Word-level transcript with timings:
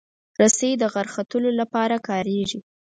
رسۍ 0.41 0.71
د 0.81 0.83
غر 0.93 1.07
ختلو 1.15 1.49
لپاره 1.61 1.95
کارېږي. 2.07 2.59